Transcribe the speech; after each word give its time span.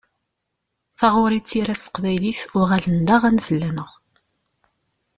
Taɣuri 0.99 1.39
d 1.41 1.45
tira 1.49 1.75
s 1.77 1.81
teqbaylit 1.85 2.41
uɣalen 2.59 2.97
d 3.07 3.09
aɣan 3.15 3.43
fell-aneɣ. 3.47 3.91